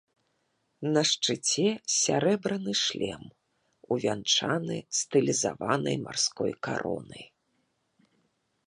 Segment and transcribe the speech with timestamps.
[0.93, 1.65] На шчыце
[1.97, 3.23] сярэбраны шлем,
[3.97, 7.25] увянчаны стылізаванай марской каронай.